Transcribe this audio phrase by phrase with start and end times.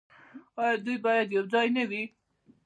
[0.61, 2.03] آیا دوی باید یوځای نه وي؟